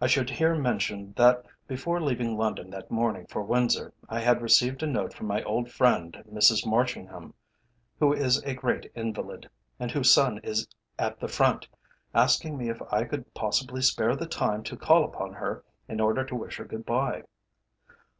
[0.00, 4.84] I should here mention that before leaving London that morning for Windsor, I had received
[4.84, 7.34] a note from my old friend, Mrs Marchingham,
[7.98, 9.50] who is a great invalid,
[9.80, 11.66] and whose son is at the Front,
[12.14, 16.24] asking me if I could possibly spare the time to call upon her in order
[16.24, 17.24] to wish her good bye.